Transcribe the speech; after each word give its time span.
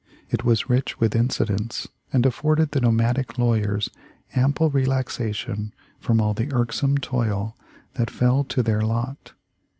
It 0.31 0.43
was 0.43 0.67
rich 0.67 0.99
with 0.99 1.15
incidents, 1.15 1.87
and 2.11 2.25
afforded 2.25 2.71
the 2.71 2.81
nomadic 2.81 3.37
lawyers 3.37 3.91
ample 4.35 4.71
relaxation 4.71 5.75
from 5.99 6.19
all 6.19 6.33
the 6.33 6.51
irksome 6.51 6.97
toil 6.97 7.55
that 7.93 8.09
fell 8.09 8.43
to 8.45 8.63
their 8.63 8.81
lot. 8.81 9.33